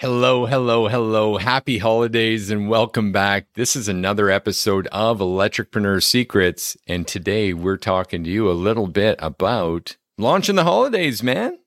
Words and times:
Hello, 0.00 0.46
hello, 0.46 0.86
hello. 0.86 1.38
Happy 1.38 1.78
holidays 1.78 2.52
and 2.52 2.68
welcome 2.68 3.10
back. 3.10 3.48
This 3.54 3.74
is 3.74 3.88
another 3.88 4.30
episode 4.30 4.86
of 4.92 5.18
Electricpreneur 5.18 6.00
Secrets. 6.00 6.76
And 6.86 7.04
today 7.04 7.52
we're 7.52 7.78
talking 7.78 8.22
to 8.22 8.30
you 8.30 8.48
a 8.48 8.52
little 8.52 8.86
bit 8.86 9.16
about 9.18 9.96
launching 10.16 10.54
the 10.54 10.62
holidays, 10.62 11.20
man. 11.20 11.58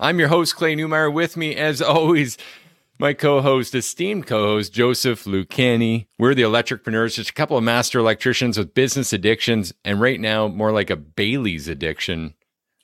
I'm 0.00 0.18
your 0.18 0.28
host, 0.28 0.56
Clay 0.56 0.74
Newmeyer. 0.74 1.12
With 1.12 1.36
me, 1.36 1.54
as 1.54 1.82
always, 1.82 2.38
my 2.98 3.12
co-host, 3.12 3.74
esteemed 3.74 4.26
co-host, 4.26 4.72
Joseph 4.72 5.24
Lucani. 5.24 6.06
We're 6.18 6.34
the 6.34 6.44
Electricpreneurs, 6.44 7.16
just 7.16 7.28
a 7.28 7.34
couple 7.34 7.58
of 7.58 7.64
master 7.64 7.98
electricians 7.98 8.56
with 8.56 8.72
business 8.72 9.12
addictions. 9.12 9.74
And 9.84 10.00
right 10.00 10.18
now, 10.18 10.48
more 10.48 10.72
like 10.72 10.88
a 10.88 10.96
Bailey's 10.96 11.68
addiction 11.68 12.36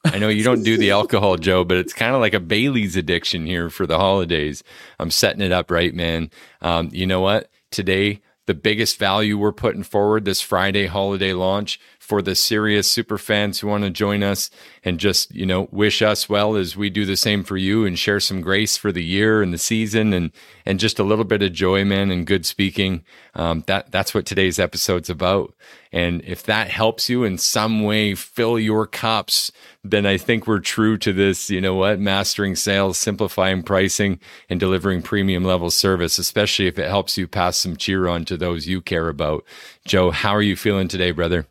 I 0.05 0.19
know 0.19 0.29
you 0.29 0.45
don't 0.45 0.63
do 0.63 0.77
the 0.77 0.91
alcohol, 0.99 1.37
Joe, 1.37 1.65
but 1.65 1.77
it's 1.77 1.93
kind 1.93 2.15
of 2.15 2.21
like 2.21 2.35
a 2.35 2.41
Bailey's 2.41 2.97
addiction 2.97 3.47
here 3.47 3.71
for 3.71 3.87
the 3.87 3.99
holidays. 3.99 4.63
I'm 4.99 5.11
setting 5.11 5.43
it 5.43 5.53
up 5.53 5.71
right, 5.71 5.95
man. 5.95 6.31
Um, 6.61 6.89
you 6.93 7.07
know 7.07 7.21
what? 7.21 7.51
Today, 7.71 8.21
the 8.47 8.55
biggest 8.55 8.99
value 8.99 9.39
we're 9.39 9.53
putting 9.53 9.85
forward 9.85 10.25
this 10.25 10.41
Friday 10.41 10.87
holiday 10.87 11.33
launch 11.33 11.79
for 12.13 12.21
the 12.21 12.35
serious 12.35 12.91
super 12.91 13.17
fans 13.17 13.61
who 13.61 13.67
want 13.67 13.85
to 13.85 13.89
join 13.89 14.23
us 14.23 14.51
and 14.85 15.01
just, 15.01 15.35
you 15.35 15.47
know, 15.47 15.67
wish 15.71 16.03
us 16.03 16.29
well 16.29 16.57
as 16.57 16.77
we 16.77 16.91
do 16.91 17.07
the 17.07 17.17
same 17.17 17.43
for 17.43 17.57
you 17.57 17.87
and 17.87 17.99
share 17.99 18.21
some 18.21 18.43
grace 18.43 18.77
for 18.77 18.93
the 18.93 19.03
year 19.03 19.41
and 19.41 19.51
the 19.51 19.57
season 19.57 20.13
and, 20.13 20.31
and 20.67 20.79
just 20.79 20.99
a 20.99 21.05
little 21.05 21.25
bit 21.25 21.41
of 21.41 21.55
joy, 21.55 21.87
man, 21.87 22.11
and 22.11 22.27
good 22.27 22.45
speaking. 22.45 23.03
Um, 23.35 23.65
that, 23.67 23.91
that's 23.91 24.13
what 24.13 24.27
today's 24.27 24.59
episode's 24.59 25.09
about. 25.09 25.55
And 25.91 26.23
if 26.27 26.43
that 26.43 26.69
helps 26.69 27.09
you 27.09 27.25
in 27.25 27.39
some 27.39 27.83
way 27.83 28.15
fill 28.15 28.59
your 28.59 28.87
cups, 28.87 29.51
then 29.83 30.05
I 30.05 30.19
think 30.19 30.47
we're 30.47 30.59
true 30.59 30.99
to 30.99 31.15
this, 31.15 31.49
you 31.49 31.63
know 31.63 31.77
what, 31.77 31.99
mastering 31.99 32.57
sales, 32.57 32.99
simplifying 32.99 33.63
pricing 33.63 34.21
and 34.51 34.61
delivering 34.61 35.01
premium 35.01 35.45
level 35.45 35.71
service, 35.71 36.19
especially 36.19 36.67
if 36.67 36.79
it 36.79 36.91
helps 36.91 37.17
you 37.17 37.27
pass 37.27 37.57
some 37.57 37.75
cheer 37.75 38.07
on 38.07 38.27
to 38.27 38.37
those 38.37 38.67
you 38.67 38.83
care 38.83 39.09
about. 39.09 39.45
Joe, 39.87 40.11
how 40.11 40.33
are 40.33 40.43
you 40.43 40.57
feeling 40.57 40.89
today, 40.89 41.11
brother? 41.11 41.47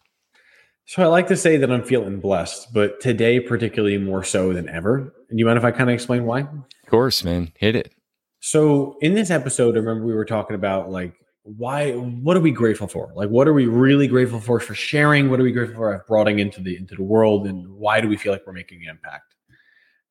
So 0.92 1.02
I 1.02 1.06
like 1.06 1.28
to 1.28 1.38
say 1.38 1.56
that 1.56 1.72
I'm 1.72 1.86
feeling 1.86 2.20
blessed, 2.20 2.74
but 2.74 3.00
today 3.00 3.40
particularly 3.40 3.98
more 3.98 4.26
so 4.26 4.52
than 4.52 4.68
ever. 4.68 5.14
And 5.30 5.40
you 5.40 5.46
mind 5.46 5.58
if 5.58 5.64
I 5.64 5.72
kind 5.72 5.90
of 5.90 5.94
explain 5.94 6.26
why? 6.26 6.42
Of 6.42 6.90
course, 6.90 7.24
man. 7.24 7.54
Hit 7.56 7.78
it. 7.78 7.94
So 8.42 8.98
in 9.00 9.14
this 9.14 9.32
episode, 9.32 9.76
I 9.76 9.80
remember 9.80 10.06
we 10.06 10.14
were 10.14 10.26
talking 10.26 10.54
about 10.54 10.92
like 10.92 11.14
why 11.44 11.94
what 11.94 12.36
are 12.36 12.42
we 12.42 12.52
grateful 12.52 12.90
for? 12.90 13.10
Like 13.16 13.30
what 13.30 13.48
are 13.48 13.54
we 13.54 13.68
really 13.68 14.06
grateful 14.06 14.42
for 14.42 14.60
for 14.60 14.74
sharing? 14.74 15.30
What 15.30 15.40
are 15.40 15.44
we 15.44 15.54
grateful 15.54 15.78
for 15.78 16.04
brought 16.10 16.28
into 16.28 16.60
the 16.60 16.76
into 16.76 16.96
the 16.96 17.04
world 17.04 17.48
and 17.48 17.66
why 17.70 18.02
do 18.02 18.10
we 18.10 18.18
feel 18.18 18.34
like 18.34 18.46
we're 18.46 18.52
making 18.52 18.82
an 18.84 18.90
impact? 18.90 19.34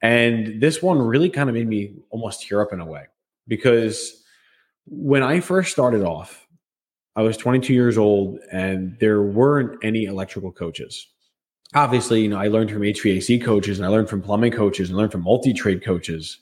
And 0.00 0.62
this 0.62 0.81
one 0.81 0.98
really 0.98 1.28
kind 1.28 1.50
of 1.50 1.56
made 1.56 1.69
me 1.69 1.97
almost 2.09 2.48
tear 2.48 2.62
up 2.62 2.72
in 2.72 2.81
a 2.81 2.87
way 2.87 3.05
because 3.47 4.25
when 4.87 5.22
I 5.22 5.41
first 5.41 5.72
started 5.72 6.05
off, 6.05 6.39
I 7.20 7.22
was 7.22 7.36
22 7.36 7.74
years 7.74 7.98
old 7.98 8.38
and 8.50 8.96
there 8.98 9.20
weren't 9.20 9.78
any 9.84 10.04
electrical 10.04 10.50
coaches. 10.50 11.06
Obviously, 11.74 12.22
you 12.22 12.28
know, 12.30 12.38
I 12.38 12.48
learned 12.48 12.70
from 12.70 12.80
HVAC 12.80 13.44
coaches 13.44 13.78
and 13.78 13.84
I 13.84 13.90
learned 13.90 14.08
from 14.08 14.22
plumbing 14.22 14.52
coaches 14.52 14.88
and 14.88 14.96
learned 14.96 15.12
from 15.12 15.24
multi-trade 15.24 15.84
coaches, 15.84 16.38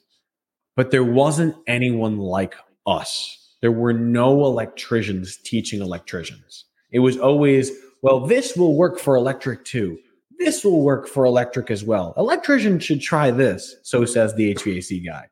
but 0.76 0.92
there 0.92 1.02
wasn't 1.02 1.56
anyone 1.66 2.18
like 2.18 2.54
us. 2.86 3.56
There 3.60 3.72
were 3.72 3.92
no 3.92 4.44
electricians 4.44 5.36
teaching 5.38 5.80
electricians. 5.80 6.66
It 6.92 7.00
was 7.00 7.18
always, 7.18 7.72
well, 8.02 8.20
this 8.20 8.56
will 8.56 8.76
work 8.76 9.00
for 9.00 9.16
electric 9.16 9.64
too. 9.64 9.98
This 10.38 10.64
will 10.64 10.82
work 10.82 11.08
for 11.08 11.24
electric 11.24 11.72
as 11.72 11.82
well. 11.82 12.14
Electrician 12.16 12.78
should 12.78 13.00
try 13.00 13.32
this, 13.32 13.74
so 13.82 14.04
says 14.04 14.32
the 14.36 14.54
HVAC 14.54 15.04
guy. 15.04 15.26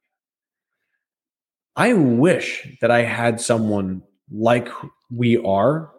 I 1.77 1.93
wish 1.93 2.77
that 2.81 2.91
I 2.91 3.03
had 3.03 3.41
someone 3.41 4.03
like 4.31 4.69
we 5.11 5.37
are 5.39 5.91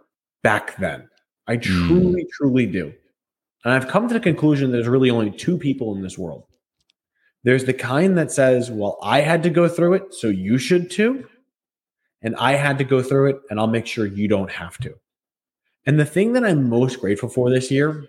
back 0.43 0.75
then. 0.77 1.07
I 1.47 1.55
hmm. 1.55 1.61
truly, 1.61 2.23
mm. 2.23 2.29
truly 2.33 2.65
do. 2.65 2.93
And 3.63 3.73
I've 3.73 3.87
come 3.87 4.07
to 4.07 4.13
the 4.13 4.19
conclusion 4.19 4.71
there's 4.71 4.87
really 4.87 5.09
only 5.09 5.31
two 5.31 5.57
people 5.57 5.95
in 5.95 6.01
this 6.01 6.17
world. 6.17 6.43
There's 7.43 7.65
the 7.65 7.73
kind 7.73 8.17
that 8.17 8.31
says, 8.31 8.69
Well, 8.71 8.97
I 9.01 9.21
had 9.21 9.43
to 9.43 9.49
go 9.49 9.67
through 9.67 9.93
it, 9.93 10.13
so 10.13 10.27
you 10.27 10.57
should 10.57 10.91
too. 10.91 11.27
And 12.21 12.35
I 12.35 12.53
had 12.53 12.77
to 12.79 12.83
go 12.83 13.01
through 13.01 13.29
it, 13.29 13.41
and 13.49 13.59
I'll 13.59 13.67
make 13.67 13.85
sure 13.85 14.05
you 14.05 14.27
don't 14.27 14.51
have 14.51 14.77
to. 14.79 14.95
And 15.85 15.99
the 15.99 16.05
thing 16.05 16.33
that 16.33 16.43
I'm 16.43 16.69
most 16.69 16.99
grateful 16.99 17.29
for 17.29 17.49
this 17.49 17.71
year 17.71 18.05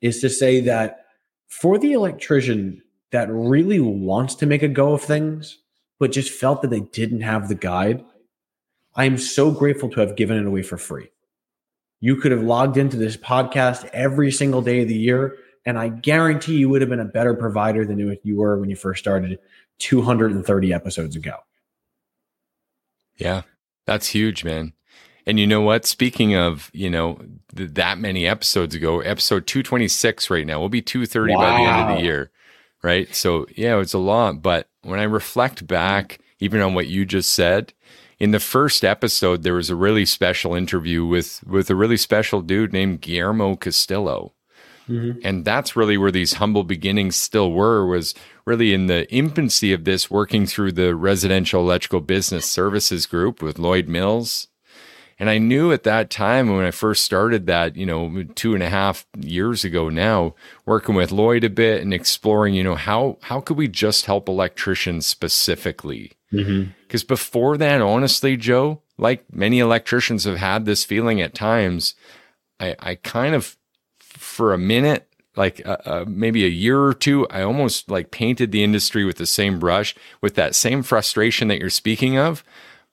is 0.00 0.20
to 0.20 0.30
say 0.30 0.60
that 0.60 1.06
for 1.48 1.78
the 1.78 1.92
electrician 1.92 2.82
that 3.10 3.28
really 3.30 3.80
wants 3.80 4.34
to 4.36 4.46
make 4.46 4.62
a 4.62 4.68
go 4.68 4.92
of 4.92 5.02
things, 5.02 5.58
but 5.98 6.12
just 6.12 6.30
felt 6.30 6.62
that 6.62 6.70
they 6.70 6.80
didn't 6.80 7.22
have 7.22 7.48
the 7.48 7.54
guide, 7.54 8.04
I 8.94 9.04
am 9.04 9.18
so 9.18 9.50
grateful 9.50 9.88
to 9.90 10.00
have 10.00 10.16
given 10.16 10.38
it 10.38 10.46
away 10.46 10.62
for 10.62 10.76
free. 10.76 11.10
You 12.00 12.16
could 12.16 12.32
have 12.32 12.42
logged 12.42 12.76
into 12.76 12.96
this 12.96 13.16
podcast 13.16 13.88
every 13.92 14.32
single 14.32 14.62
day 14.62 14.82
of 14.82 14.88
the 14.88 14.96
year, 14.96 15.36
and 15.66 15.78
I 15.78 15.88
guarantee 15.88 16.56
you 16.56 16.68
would 16.70 16.80
have 16.80 16.90
been 16.90 17.00
a 17.00 17.04
better 17.04 17.34
provider 17.34 17.84
than 17.84 17.98
you 17.98 18.36
were 18.36 18.58
when 18.58 18.70
you 18.70 18.76
first 18.76 19.00
started 19.00 19.38
230 19.78 20.72
episodes 20.72 21.16
ago. 21.16 21.36
Yeah, 23.16 23.42
that's 23.86 24.08
huge, 24.08 24.44
man. 24.44 24.72
And 25.26 25.38
you 25.38 25.46
know 25.46 25.60
what? 25.60 25.84
Speaking 25.84 26.34
of, 26.34 26.70
you 26.72 26.88
know, 26.88 27.20
th- 27.54 27.74
that 27.74 27.98
many 27.98 28.26
episodes 28.26 28.74
ago, 28.74 29.00
episode 29.00 29.46
226 29.46 30.30
right 30.30 30.46
now, 30.46 30.58
will 30.58 30.70
be 30.70 30.82
230 30.82 31.34
wow. 31.34 31.40
by 31.40 31.50
the 31.50 31.70
end 31.70 31.90
of 31.90 31.96
the 31.96 32.02
year. 32.02 32.30
Right. 32.82 33.14
So, 33.14 33.46
yeah, 33.54 33.78
it's 33.78 33.92
a 33.92 33.98
lot. 33.98 34.40
But 34.40 34.68
when 34.82 34.98
I 34.98 35.02
reflect 35.02 35.66
back, 35.66 36.18
even 36.38 36.62
on 36.62 36.72
what 36.72 36.86
you 36.86 37.04
just 37.04 37.32
said, 37.32 37.74
in 38.20 38.32
the 38.32 38.38
first 38.38 38.84
episode, 38.84 39.42
there 39.42 39.54
was 39.54 39.70
a 39.70 39.74
really 39.74 40.04
special 40.04 40.54
interview 40.54 41.04
with 41.06 41.42
with 41.44 41.70
a 41.70 41.74
really 41.74 41.96
special 41.96 42.42
dude 42.42 42.72
named 42.72 43.00
Guillermo 43.00 43.56
Castillo. 43.56 44.34
Mm-hmm. 44.88 45.20
And 45.24 45.44
that's 45.44 45.76
really 45.76 45.96
where 45.96 46.10
these 46.10 46.34
humble 46.34 46.64
beginnings 46.64 47.16
still 47.16 47.52
were, 47.52 47.86
was 47.86 48.14
really 48.44 48.74
in 48.74 48.88
the 48.88 49.10
infancy 49.12 49.72
of 49.72 49.84
this, 49.84 50.10
working 50.10 50.46
through 50.46 50.72
the 50.72 50.96
residential 50.96 51.60
electrical 51.62 52.00
business 52.00 52.44
services 52.44 53.06
group 53.06 53.40
with 53.40 53.58
Lloyd 53.58 53.88
Mills. 53.88 54.48
And 55.16 55.30
I 55.30 55.38
knew 55.38 55.70
at 55.70 55.84
that 55.84 56.10
time 56.10 56.56
when 56.56 56.64
I 56.64 56.72
first 56.72 57.04
started 57.04 57.46
that, 57.46 57.76
you 57.76 57.86
know, 57.86 58.24
two 58.34 58.54
and 58.54 58.62
a 58.62 58.68
half 58.68 59.06
years 59.16 59.64
ago 59.64 59.90
now, 59.90 60.34
working 60.66 60.94
with 60.94 61.12
Lloyd 61.12 61.44
a 61.44 61.50
bit 61.50 61.82
and 61.82 61.94
exploring, 61.94 62.54
you 62.54 62.64
know, 62.64 62.74
how 62.74 63.18
how 63.22 63.40
could 63.40 63.56
we 63.56 63.68
just 63.68 64.06
help 64.06 64.28
electricians 64.28 65.06
specifically? 65.06 66.12
Because 66.30 67.02
mm-hmm. 67.02 67.06
before 67.08 67.56
that, 67.58 67.80
honestly, 67.80 68.36
Joe, 68.36 68.82
like 68.98 69.24
many 69.32 69.58
electricians 69.58 70.24
have 70.24 70.36
had 70.36 70.64
this 70.64 70.84
feeling 70.84 71.20
at 71.20 71.34
times, 71.34 71.94
I, 72.58 72.76
I 72.78 72.94
kind 72.96 73.34
of, 73.34 73.56
for 73.98 74.52
a 74.52 74.58
minute, 74.58 75.08
like 75.36 75.64
uh, 75.66 75.76
uh, 75.84 76.04
maybe 76.06 76.44
a 76.44 76.48
year 76.48 76.80
or 76.80 76.94
two, 76.94 77.26
I 77.28 77.42
almost 77.42 77.90
like 77.90 78.10
painted 78.10 78.52
the 78.52 78.64
industry 78.64 79.04
with 79.04 79.16
the 79.16 79.26
same 79.26 79.58
brush 79.58 79.94
with 80.20 80.34
that 80.34 80.54
same 80.54 80.82
frustration 80.82 81.48
that 81.48 81.58
you're 81.58 81.70
speaking 81.70 82.18
of, 82.18 82.44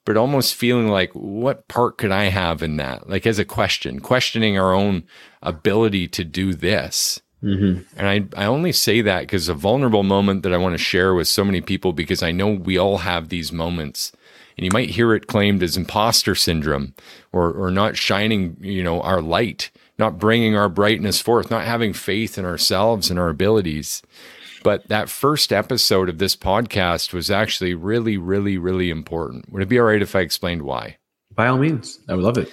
but 0.05 0.17
almost 0.17 0.55
feeling 0.55 0.87
like, 0.87 1.11
what 1.13 1.67
part 1.67 1.97
could 1.97 2.11
I 2.11 2.25
have 2.25 2.63
in 2.63 2.77
that? 2.77 3.09
Like 3.09 3.27
as 3.27 3.39
a 3.39 3.45
question, 3.45 3.99
questioning 3.99 4.57
our 4.57 4.73
own 4.73 5.03
ability 5.41 6.07
to 6.09 6.23
do 6.23 6.53
this. 6.53 7.19
Mm-hmm. 7.43 7.99
And 7.99 8.07
I, 8.35 8.43
I 8.43 8.45
only 8.45 8.71
say 8.71 9.01
that 9.01 9.21
because 9.21 9.47
a 9.47 9.53
vulnerable 9.53 10.03
moment 10.03 10.43
that 10.43 10.53
I 10.53 10.57
want 10.57 10.73
to 10.73 10.83
share 10.83 11.13
with 11.13 11.27
so 11.27 11.43
many 11.43 11.61
people 11.61 11.93
because 11.93 12.23
I 12.23 12.31
know 12.31 12.49
we 12.49 12.77
all 12.77 12.99
have 12.99 13.29
these 13.29 13.51
moments. 13.51 14.11
And 14.57 14.65
you 14.65 14.71
might 14.71 14.89
hear 14.89 15.13
it 15.13 15.27
claimed 15.27 15.61
as 15.61 15.77
imposter 15.77 16.33
syndrome 16.33 16.95
or, 17.31 17.51
or 17.51 17.69
not 17.69 17.95
shining, 17.95 18.57
you 18.59 18.83
know, 18.83 19.01
our 19.01 19.21
light, 19.21 19.69
not 19.99 20.17
bringing 20.17 20.55
our 20.55 20.67
brightness 20.67 21.21
forth, 21.21 21.51
not 21.51 21.65
having 21.65 21.93
faith 21.93 22.39
in 22.39 22.45
ourselves 22.45 23.11
and 23.11 23.19
our 23.19 23.29
abilities. 23.29 24.01
But 24.63 24.87
that 24.87 25.09
first 25.09 25.53
episode 25.53 26.09
of 26.09 26.17
this 26.17 26.35
podcast 26.35 27.13
was 27.13 27.29
actually 27.29 27.75
really, 27.75 28.17
really, 28.17 28.57
really 28.57 28.90
important. 28.90 29.51
Would 29.51 29.61
it 29.61 29.69
be 29.69 29.79
all 29.79 29.85
right 29.85 30.01
if 30.01 30.16
I 30.16 30.22
explained 30.22 30.63
why? 30.63 30.97
By 31.35 31.47
all 31.47 31.59
means, 31.59 31.99
I 32.09 32.16
would 32.16 32.23
love 32.23 32.40
it. 32.40 32.51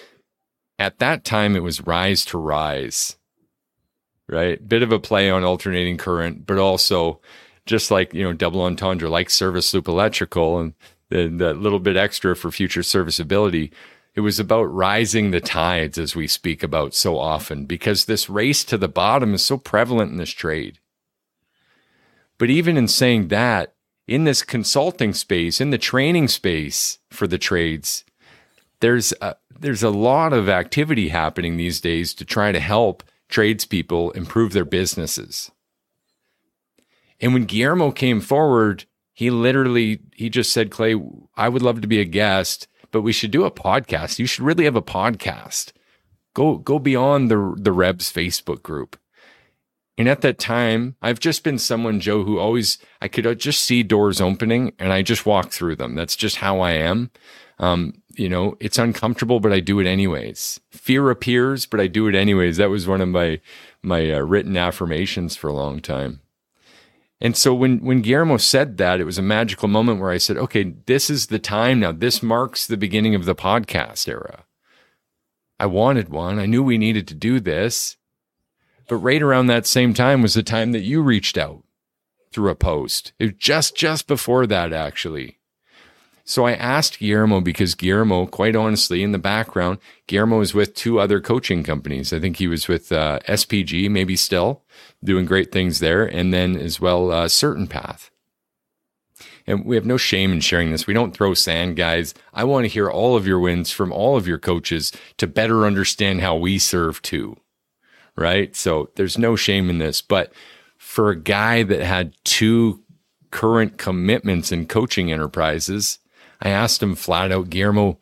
At 0.79 0.99
that 0.99 1.25
time, 1.25 1.57
it 1.57 1.63
was 1.63 1.87
Rise 1.87 2.27
to 2.27 2.39
Rise 2.39 3.17
right? 4.29 4.67
Bit 4.67 4.83
of 4.83 4.93
a 4.93 4.99
play 4.99 5.31
on 5.31 5.45
alternating 5.45 5.97
current, 5.97 6.47
but 6.47 6.59
also 6.59 7.21
just 7.67 7.91
like, 7.91 8.13
you 8.13 8.23
know, 8.23 8.33
double 8.33 8.63
entendre, 8.63 9.09
like 9.09 9.31
service 9.31 9.73
loop 9.73 9.89
electrical 9.89 10.59
and 10.59 10.75
then 11.09 11.39
that 11.39 11.59
little 11.59 11.79
bit 11.79 11.97
extra 11.97 12.35
for 12.35 12.51
future 12.51 12.83
serviceability. 12.83 13.73
It 14.15 14.21
was 14.21 14.39
about 14.39 14.65
rising 14.65 15.31
the 15.31 15.41
tides, 15.41 15.99
as 15.99 16.15
we 16.15 16.27
speak 16.27 16.63
about 16.63 16.95
so 16.95 17.19
often, 17.19 17.67
because 17.67 18.05
this 18.05 18.31
race 18.31 18.63
to 18.65 18.79
the 18.79 18.89
bottom 18.89 19.35
is 19.35 19.45
so 19.45 19.59
prevalent 19.59 20.13
in 20.13 20.19
this 20.19 20.31
trade. 20.31 20.79
But 22.39 22.51
even 22.51 22.77
in 22.77 22.89
saying 22.89 23.29
that, 23.29 23.75
in 24.07 24.25
this 24.25 24.43
consulting 24.43 25.15
space, 25.15 25.61
in 25.61 25.71
the 25.71 25.79
training 25.79 26.29
space 26.29 26.99
for 27.11 27.27
the 27.27 27.39
trades, 27.39 28.05
there's 28.81 29.13
a, 29.21 29.37
there's 29.59 29.83
a 29.83 29.91
lot 29.91 30.33
of 30.33 30.49
activity 30.49 31.09
happening 31.09 31.57
these 31.57 31.81
days 31.81 32.13
to 32.15 32.25
try 32.25 32.53
to 32.53 32.61
help 32.61 33.03
tradespeople 33.29 34.11
improve 34.13 34.53
their 34.53 34.65
businesses. 34.65 35.51
And 37.21 37.33
when 37.35 37.45
Guillermo 37.45 37.91
came 37.93 38.21
forward 38.21 38.87
He 39.15 39.31
literally 39.31 40.01
he 40.15 40.29
just 40.29 40.53
said, 40.53 40.71
Clay, 40.71 40.97
I 41.37 41.49
would 41.49 41.63
love 41.63 41.81
to 41.81 41.89
be 41.89 42.01
a 42.01 42.05
guest, 42.05 42.67
but 42.91 43.03
we 43.03 43.13
should 43.13 43.31
do 43.31 43.45
a 43.45 43.51
podcast. 43.51 44.19
You 44.19 44.27
should 44.27 44.45
really 44.45 44.65
have 44.65 44.77
a 44.77 44.83
podcast. 44.83 45.73
Go 46.35 46.59
go 46.59 46.79
beyond 46.81 47.31
the 47.31 47.55
the 47.57 47.73
Rebs 47.73 48.13
Facebook 48.13 48.63
group. 48.63 48.99
And 49.97 50.09
at 50.09 50.23
that 50.23 50.39
time, 50.39 50.97
I've 51.01 51.21
just 51.21 51.45
been 51.45 51.59
someone, 51.59 52.01
Joe, 52.01 52.25
who 52.25 52.39
always 52.39 52.79
I 53.01 53.09
could 53.09 53.39
just 53.39 53.61
see 53.63 53.83
doors 53.83 54.21
opening 54.21 54.73
and 54.79 54.93
I 54.93 55.03
just 55.03 55.25
walk 55.25 55.51
through 55.51 55.77
them. 55.77 55.95
That's 55.95 56.17
just 56.17 56.37
how 56.37 56.61
I 56.61 56.73
am. 56.73 57.11
Um, 57.59 58.03
you 58.17 58.29
know, 58.29 58.57
it's 58.59 58.79
uncomfortable, 58.79 59.39
but 59.39 59.53
I 59.53 59.61
do 59.61 59.79
it 59.79 59.87
anyways. 59.87 60.61
Fear 60.73 61.11
appears, 61.11 61.67
but 61.67 61.81
I 61.81 61.87
do 61.87 62.09
it 62.09 62.15
anyways. 62.15 62.57
That 62.57 62.71
was 62.71 62.87
one 62.87 63.01
of 63.01 63.09
my 63.09 63.41
my 63.83 64.13
uh, 64.13 64.21
written 64.21 64.57
affirmations 64.57 65.37
for 65.37 65.49
a 65.49 65.53
long 65.53 65.81
time. 65.81 66.21
And 67.21 67.37
so 67.37 67.55
when 67.55 67.79
when 67.79 68.03
Guillermo 68.03 68.39
said 68.39 68.77
that, 68.79 69.01
it 69.01 69.05
was 69.05 69.19
a 69.19 69.23
magical 69.23 69.69
moment 69.69 70.01
where 70.01 70.11
I 70.11 70.19
said, 70.19 70.37
"Okay, 70.37 70.75
this 70.87 71.09
is 71.09 71.27
the 71.29 71.39
time 71.39 71.81
now. 71.81 71.93
This 71.93 72.23
marks 72.23 72.67
the 72.67 72.77
beginning 72.77 73.15
of 73.15 73.25
the 73.25 73.37
podcast 73.37 74.09
era." 74.09 74.45
I 75.61 75.67
wanted 75.67 76.09
one. 76.09 76.41
I 76.41 76.47
knew 76.47 76.65
we 76.65 76.79
needed 76.79 77.07
to 77.09 77.15
do 77.15 77.39
this. 77.39 77.97
But 78.89 78.97
right 78.97 79.23
around 79.23 79.47
that 79.47 79.67
same 79.67 79.95
time 79.95 80.23
was 80.23 80.35
the 80.35 80.43
time 80.43 80.73
that 80.73 80.81
you 80.81 81.03
reached 81.03 81.39
out 81.39 81.63
through 82.33 82.51
a 82.51 82.55
post. 82.55 83.13
It 83.19 83.25
was 83.25 83.35
just 83.39 83.77
just 83.77 84.07
before 84.07 84.47
that 84.47 84.73
actually. 84.73 85.39
So 86.27 86.47
I 86.47 86.55
asked 86.55 87.01
Guillermo 87.01 87.43
because 87.43 87.75
Guillermo, 87.75 88.25
quite 88.27 88.57
honestly, 88.57 89.03
in 89.03 89.13
the 89.13 89.19
background, 89.19 89.79
Guillermo 90.07 90.41
is 90.41 90.55
with 90.55 90.75
two 90.75 90.99
other 90.99 91.21
coaching 91.21 91.63
companies. 91.63 92.15
I 92.15 92.19
think 92.19 92.39
he 92.39 92.49
was 92.49 92.67
with 92.67 92.91
uh, 92.91 93.19
SPG, 93.29 93.91
maybe 93.91 94.17
still 94.17 94.63
doing 95.03 95.27
great 95.27 95.53
things 95.53 95.81
there, 95.81 96.05
and 96.07 96.33
then 96.33 96.57
as 96.57 96.81
well, 96.81 97.11
uh, 97.11 97.27
CertainPath. 97.27 98.09
And 99.47 99.67
we 99.67 99.77
have 99.77 99.85
no 99.85 99.99
shame 99.99 100.33
in 100.33 100.41
sharing 100.41 100.71
this. 100.71 100.87
We 100.87 100.95
don't 100.95 101.15
throw 101.15 101.35
sand, 101.35 101.77
guys. 101.77 102.15
I 102.33 102.45
want 102.45 102.65
to 102.65 102.71
hear 102.71 102.89
all 102.89 103.17
of 103.17 103.27
your 103.27 103.39
wins 103.39 103.71
from 103.71 103.93
all 103.93 104.17
of 104.17 104.27
your 104.27 104.39
coaches 104.39 104.93
to 105.19 105.27
better 105.27 105.67
understand 105.67 106.23
how 106.23 106.37
we 106.37 106.59
serve 106.59 107.03
too. 107.03 107.37
Right. 108.17 108.55
So 108.55 108.91
there's 108.95 109.19
no 109.19 109.35
shame 109.35 109.69
in 109.69 109.79
this. 109.79 110.01
But 110.01 110.33
for 110.77 111.11
a 111.11 111.21
guy 111.21 111.63
that 111.65 111.81
had 111.81 112.15
two 112.25 112.83
current 113.31 113.77
commitments 113.79 114.53
in 114.53 114.67
coaching 114.67 115.11
enterprises, 115.11 115.99
I 116.41 116.51
asked 116.51 116.83
him 116.83 116.95
flat 116.95 117.33
out, 117.33 117.51
Guillermo, 117.51 117.99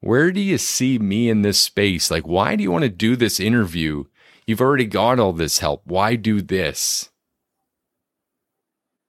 where 0.00 0.32
do 0.32 0.40
you 0.40 0.58
see 0.58 0.98
me 0.98 1.28
in 1.28 1.42
this 1.42 1.60
space? 1.60 2.10
Like, 2.10 2.26
why 2.26 2.56
do 2.56 2.64
you 2.64 2.72
want 2.72 2.82
to 2.82 2.88
do 2.88 3.14
this 3.14 3.38
interview? 3.38 4.04
You've 4.46 4.60
already 4.60 4.86
got 4.86 5.20
all 5.20 5.32
this 5.32 5.60
help. 5.60 5.82
Why 5.84 6.16
do 6.16 6.42
this? 6.42 7.10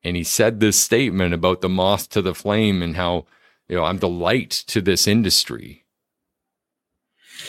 And 0.04 0.16
he 0.16 0.24
said 0.24 0.60
this 0.60 0.80
statement 0.80 1.34
about 1.34 1.62
the 1.62 1.70
moth 1.70 2.10
to 2.10 2.22
the 2.22 2.36
flame 2.36 2.84
and 2.84 2.96
how, 2.96 3.26
you 3.68 3.78
know, 3.78 3.86
I'm 3.86 3.98
the 3.98 4.10
light 4.10 4.52
to 4.68 4.82
this 4.82 5.08
industry. 5.08 5.83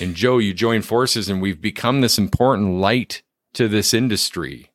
And 0.00 0.14
Joe, 0.14 0.38
you 0.38 0.54
join 0.54 0.82
forces 0.82 1.28
and 1.28 1.40
we've 1.40 1.60
become 1.60 2.00
this 2.00 2.18
important 2.18 2.74
light 2.74 3.22
to 3.54 3.68
this 3.68 3.94
industry 3.94 4.70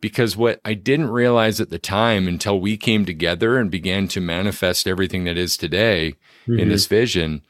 because 0.00 0.36
what 0.36 0.60
I 0.64 0.74
didn't 0.74 1.10
realize 1.10 1.60
at 1.60 1.70
the 1.70 1.78
time 1.78 2.28
until 2.28 2.60
we 2.60 2.76
came 2.76 3.04
together 3.04 3.58
and 3.58 3.70
began 3.70 4.08
to 4.08 4.20
manifest 4.20 4.86
everything 4.86 5.24
that 5.24 5.36
is 5.36 5.56
today 5.56 6.14
mm-hmm. 6.46 6.60
in 6.60 6.68
this 6.68 6.86
vision 6.86 7.42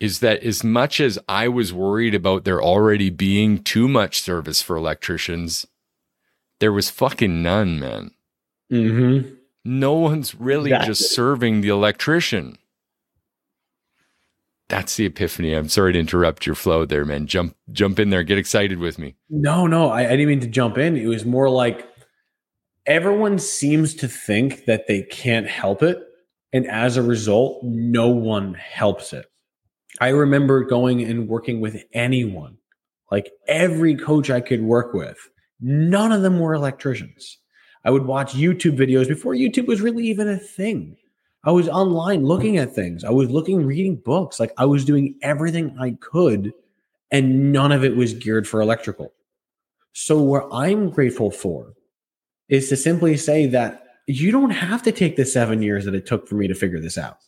is 0.00 0.20
that 0.20 0.42
as 0.42 0.62
much 0.64 1.00
as 1.00 1.18
I 1.28 1.48
was 1.48 1.72
worried 1.72 2.14
about 2.14 2.44
there 2.44 2.62
already 2.62 3.10
being 3.10 3.62
too 3.62 3.88
much 3.88 4.20
service 4.20 4.60
for 4.62 4.76
electricians, 4.76 5.66
there 6.60 6.72
was 6.72 6.90
fucking 6.90 7.42
none, 7.42 7.80
man. 7.80 8.12
Mm-hmm. 8.72 9.34
No 9.64 9.94
one's 9.94 10.34
really 10.34 10.70
just 10.70 11.14
serving 11.14 11.60
the 11.60 11.68
electrician. 11.68 12.58
That's 14.68 14.96
the 14.96 15.06
epiphany. 15.06 15.52
I'm 15.52 15.68
sorry 15.68 15.92
to 15.92 15.98
interrupt 15.98 16.46
your 16.46 16.54
flow 16.54 16.86
there, 16.86 17.04
man. 17.04 17.26
Jump 17.26 17.56
jump 17.72 17.98
in 17.98 18.10
there. 18.10 18.22
Get 18.22 18.38
excited 18.38 18.78
with 18.78 18.98
me. 18.98 19.14
No, 19.28 19.66
no, 19.66 19.90
I, 19.90 20.06
I 20.06 20.10
didn't 20.10 20.28
mean 20.28 20.40
to 20.40 20.46
jump 20.46 20.78
in. 20.78 20.96
It 20.96 21.06
was 21.06 21.24
more 21.24 21.50
like 21.50 21.86
everyone 22.86 23.38
seems 23.38 23.94
to 23.96 24.08
think 24.08 24.64
that 24.64 24.86
they 24.88 25.02
can't 25.02 25.48
help 25.48 25.82
it. 25.82 25.98
And 26.52 26.66
as 26.66 26.96
a 26.96 27.02
result, 27.02 27.60
no 27.62 28.08
one 28.08 28.54
helps 28.54 29.12
it. 29.12 29.26
I 30.00 30.08
remember 30.08 30.64
going 30.64 31.02
and 31.02 31.28
working 31.28 31.60
with 31.60 31.84
anyone, 31.92 32.56
like 33.10 33.30
every 33.46 33.96
coach 33.96 34.30
I 34.30 34.40
could 34.40 34.62
work 34.62 34.94
with. 34.94 35.18
None 35.60 36.10
of 36.10 36.22
them 36.22 36.38
were 36.40 36.54
electricians. 36.54 37.38
I 37.84 37.90
would 37.90 38.06
watch 38.06 38.34
YouTube 38.34 38.78
videos 38.78 39.08
before 39.08 39.34
YouTube 39.34 39.66
was 39.66 39.80
really 39.80 40.06
even 40.06 40.28
a 40.28 40.38
thing. 40.38 40.96
I 41.44 41.50
was 41.50 41.68
online 41.68 42.24
looking 42.24 42.56
at 42.56 42.74
things. 42.74 43.04
I 43.04 43.10
was 43.10 43.30
looking, 43.30 43.66
reading 43.66 43.96
books. 43.96 44.40
Like 44.40 44.52
I 44.56 44.64
was 44.64 44.84
doing 44.84 45.16
everything 45.22 45.76
I 45.78 45.92
could, 46.00 46.52
and 47.10 47.52
none 47.52 47.70
of 47.70 47.84
it 47.84 47.96
was 47.96 48.14
geared 48.14 48.48
for 48.48 48.60
electrical. 48.60 49.12
So, 49.92 50.20
what 50.20 50.48
I'm 50.52 50.90
grateful 50.90 51.30
for 51.30 51.74
is 52.48 52.68
to 52.70 52.76
simply 52.76 53.16
say 53.16 53.46
that 53.46 53.84
you 54.06 54.32
don't 54.32 54.50
have 54.50 54.82
to 54.82 54.92
take 54.92 55.16
the 55.16 55.24
seven 55.24 55.62
years 55.62 55.84
that 55.84 55.94
it 55.94 56.06
took 56.06 56.28
for 56.28 56.34
me 56.34 56.48
to 56.48 56.54
figure 56.54 56.80
this 56.80 56.98
out. 56.98 57.18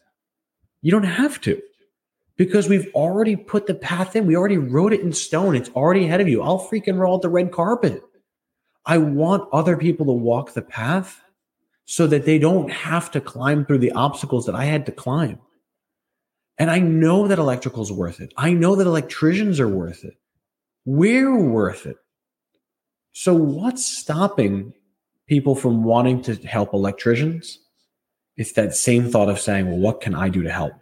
You 0.83 0.93
don't 0.93 1.05
have 1.05 1.41
to 1.43 1.61
because 2.37 2.69
we've 2.69 2.91
already 2.95 3.37
put 3.37 3.67
the 3.67 3.75
path 3.75 4.17
in. 4.17 4.27
We 4.27 4.37
already 4.37 4.59
wrote 4.59 4.93
it 4.93 5.01
in 5.01 5.13
stone. 5.13 5.57
It's 5.57 5.71
already 5.71 6.05
ahead 6.05 6.21
of 6.21 6.29
you. 6.29 6.43
I'll 6.43 6.61
freaking 6.61 6.99
roll 6.99 7.19
the 7.19 7.29
red 7.29 7.51
carpet. 7.51 8.03
I 8.85 8.99
want 8.99 9.49
other 9.53 9.77
people 9.77 10.07
to 10.07 10.13
walk 10.13 10.53
the 10.53 10.63
path 10.63 11.21
so 11.87 12.07
that 12.09 12.25
they 12.25 12.39
don't 12.39 12.71
have 12.71 13.11
to 13.13 13.21
climb 13.21 13.65
through 13.65 13.79
the 13.79 13.93
obstacles 13.93 14.45
that 14.47 14.55
I 14.55 14.65
had 14.65 14.85
to 14.87 14.93
climb. 14.93 15.39
And 16.59 16.71
I 16.71 16.81
know 16.81 17.29
that 17.29 17.39
electrical's 17.39 17.93
worth 17.93 18.21
it. 18.21 18.33
I 18.37 18.53
know 18.53 18.75
that 18.77 18.87
electricians 18.87 19.61
are 19.61 19.69
worth 19.69 20.05
it. 20.05 20.17
We're 20.85 21.39
worth 21.39 21.87
it. 21.87 21.97
So 23.13 23.35
what's 23.35 23.87
stopping 23.87 24.75
people 25.27 25.55
from 25.55 25.85
wanting 25.85 26.23
to 26.23 26.35
help 26.35 26.75
electricians? 26.75 27.61
It's 28.37 28.53
that 28.53 28.75
same 28.75 29.11
thought 29.11 29.29
of 29.29 29.41
saying, 29.41 29.67
well, 29.67 29.79
what 29.79 30.01
can 30.01 30.15
I 30.15 30.29
do 30.29 30.43
to 30.43 30.53
help? 30.53 30.73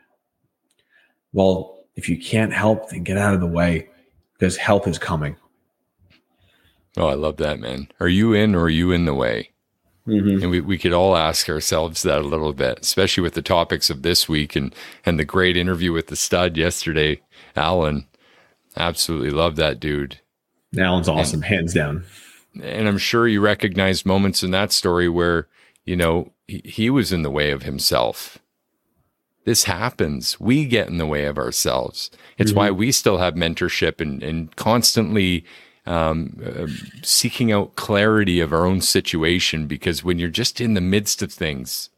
Well, 1.32 1.84
if 1.96 2.08
you 2.08 2.18
can't 2.18 2.52
help, 2.52 2.90
then 2.90 3.04
get 3.04 3.18
out 3.18 3.34
of 3.34 3.40
the 3.40 3.46
way 3.46 3.88
because 4.32 4.56
help 4.56 4.88
is 4.88 4.98
coming. 4.98 5.36
Oh, 6.96 7.08
I 7.08 7.14
love 7.14 7.36
that, 7.38 7.60
man. 7.60 7.88
Are 8.00 8.08
you 8.08 8.32
in 8.32 8.54
or 8.54 8.62
are 8.62 8.70
you 8.70 8.90
in 8.90 9.04
the 9.04 9.14
way? 9.14 9.50
Mm-hmm. 10.06 10.42
And 10.42 10.50
we, 10.50 10.60
we 10.60 10.78
could 10.78 10.92
all 10.92 11.16
ask 11.16 11.48
ourselves 11.48 12.02
that 12.02 12.18
a 12.18 12.28
little 12.28 12.52
bit, 12.52 12.78
especially 12.80 13.22
with 13.22 13.34
the 13.34 13.42
topics 13.42 13.88
of 13.88 14.02
this 14.02 14.28
week 14.28 14.54
and, 14.54 14.74
and 15.06 15.18
the 15.18 15.24
great 15.24 15.56
interview 15.56 15.92
with 15.92 16.08
the 16.08 16.16
stud 16.16 16.56
yesterday, 16.56 17.22
Alan. 17.56 18.06
Absolutely 18.76 19.30
love 19.30 19.56
that 19.56 19.80
dude. 19.80 20.20
Alan's 20.76 21.08
awesome, 21.08 21.42
and, 21.42 21.44
hands 21.44 21.72
down. 21.72 22.04
And 22.62 22.86
I'm 22.86 22.98
sure 22.98 23.26
you 23.26 23.40
recognized 23.40 24.04
moments 24.04 24.42
in 24.42 24.50
that 24.50 24.72
story 24.72 25.08
where, 25.08 25.48
you 25.84 25.96
know, 25.96 26.32
he, 26.46 26.60
he 26.64 26.90
was 26.90 27.12
in 27.12 27.22
the 27.22 27.30
way 27.30 27.50
of 27.50 27.62
himself. 27.62 28.38
This 29.44 29.64
happens. 29.64 30.38
We 30.40 30.66
get 30.66 30.88
in 30.88 30.98
the 30.98 31.06
way 31.06 31.24
of 31.24 31.38
ourselves. 31.38 32.10
It's 32.36 32.50
mm-hmm. 32.50 32.58
why 32.58 32.70
we 32.72 32.92
still 32.92 33.18
have 33.18 33.34
mentorship 33.34 34.00
and, 34.00 34.22
and 34.22 34.54
constantly 34.56 35.44
um, 35.86 36.40
uh, 36.44 36.66
seeking 37.02 37.52
out 37.52 37.76
clarity 37.76 38.40
of 38.40 38.52
our 38.52 38.66
own 38.66 38.80
situation 38.80 39.66
because 39.66 40.02
when 40.02 40.18
you're 40.18 40.28
just 40.30 40.60
in 40.60 40.74
the 40.74 40.80
midst 40.80 41.22
of 41.22 41.32
things, 41.32 41.90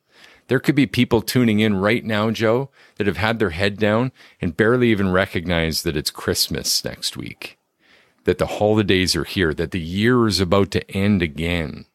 there 0.48 0.60
could 0.60 0.74
be 0.74 0.86
people 0.86 1.22
tuning 1.22 1.60
in 1.60 1.76
right 1.76 2.04
now, 2.04 2.30
Joe, 2.30 2.70
that 2.96 3.06
have 3.06 3.16
had 3.16 3.38
their 3.38 3.50
head 3.50 3.78
down 3.78 4.12
and 4.40 4.56
barely 4.56 4.90
even 4.90 5.10
recognize 5.10 5.82
that 5.82 5.96
it's 5.96 6.10
Christmas 6.10 6.84
next 6.84 7.16
week, 7.16 7.58
that 8.24 8.38
the 8.38 8.46
holidays 8.46 9.16
are 9.16 9.24
here, 9.24 9.52
that 9.54 9.72
the 9.72 9.80
year 9.80 10.26
is 10.26 10.40
about 10.40 10.70
to 10.72 10.88
end 10.90 11.22
again. 11.22 11.86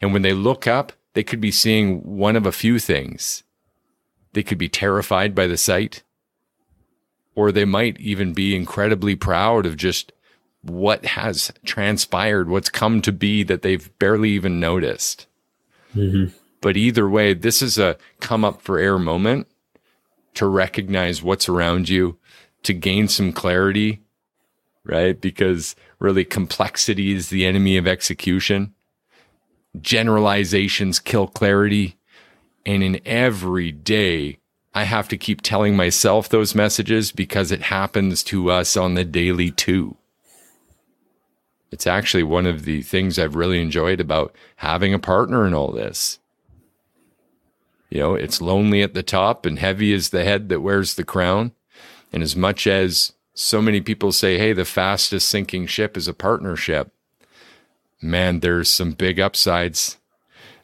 And 0.00 0.12
when 0.12 0.22
they 0.22 0.34
look 0.34 0.66
up, 0.66 0.92
they 1.14 1.22
could 1.22 1.40
be 1.40 1.50
seeing 1.50 2.00
one 2.00 2.36
of 2.36 2.46
a 2.46 2.52
few 2.52 2.78
things. 2.78 3.42
They 4.32 4.42
could 4.42 4.58
be 4.58 4.68
terrified 4.68 5.34
by 5.34 5.46
the 5.46 5.58
sight, 5.58 6.02
or 7.34 7.52
they 7.52 7.64
might 7.64 7.98
even 8.00 8.32
be 8.32 8.56
incredibly 8.56 9.14
proud 9.14 9.66
of 9.66 9.76
just 9.76 10.12
what 10.62 11.04
has 11.04 11.52
transpired, 11.64 12.48
what's 12.48 12.68
come 12.68 13.02
to 13.02 13.12
be 13.12 13.42
that 13.42 13.62
they've 13.62 13.96
barely 13.98 14.30
even 14.30 14.60
noticed. 14.60 15.26
Mm-hmm. 15.94 16.34
But 16.60 16.76
either 16.76 17.08
way, 17.08 17.34
this 17.34 17.60
is 17.60 17.78
a 17.78 17.96
come 18.20 18.44
up 18.44 18.62
for 18.62 18.78
air 18.78 18.98
moment 18.98 19.48
to 20.34 20.46
recognize 20.46 21.22
what's 21.22 21.48
around 21.48 21.88
you, 21.88 22.18
to 22.62 22.72
gain 22.72 23.08
some 23.08 23.32
clarity, 23.32 24.00
right? 24.84 25.20
Because 25.20 25.74
really 25.98 26.24
complexity 26.24 27.12
is 27.12 27.28
the 27.28 27.44
enemy 27.44 27.76
of 27.76 27.86
execution. 27.86 28.72
Generalizations 29.80 31.00
kill 31.00 31.26
clarity. 31.26 31.96
And 32.64 32.84
in 32.84 33.00
every 33.04 33.72
day, 33.72 34.38
I 34.72 34.84
have 34.84 35.08
to 35.08 35.18
keep 35.18 35.42
telling 35.42 35.76
myself 35.76 36.28
those 36.28 36.54
messages 36.54 37.10
because 37.10 37.50
it 37.50 37.62
happens 37.62 38.22
to 38.24 38.50
us 38.50 38.76
on 38.76 38.94
the 38.94 39.04
daily 39.04 39.50
too 39.50 39.96
it's 41.72 41.86
actually 41.86 42.22
one 42.22 42.46
of 42.46 42.64
the 42.64 42.82
things 42.82 43.18
I've 43.18 43.34
really 43.34 43.60
enjoyed 43.60 43.98
about 43.98 44.36
having 44.56 44.92
a 44.92 44.98
partner 44.98 45.46
in 45.46 45.54
all 45.54 45.72
this. 45.72 46.18
You 47.88 47.98
know, 47.98 48.14
it's 48.14 48.42
lonely 48.42 48.82
at 48.82 48.94
the 48.94 49.02
top 49.02 49.46
and 49.46 49.58
heavy 49.58 49.92
is 49.92 50.10
the 50.10 50.22
head 50.22 50.50
that 50.50 50.60
wears 50.60 50.94
the 50.94 51.04
crown. 51.04 51.52
And 52.12 52.22
as 52.22 52.36
much 52.36 52.66
as 52.66 53.14
so 53.34 53.62
many 53.62 53.80
people 53.80 54.12
say, 54.12 54.36
hey, 54.38 54.52
the 54.52 54.66
fastest 54.66 55.28
sinking 55.28 55.66
ship 55.66 55.96
is 55.96 56.06
a 56.06 56.14
partnership, 56.14 56.92
man, 58.02 58.40
there's 58.40 58.70
some 58.70 58.92
big 58.92 59.18
upsides. 59.18 59.96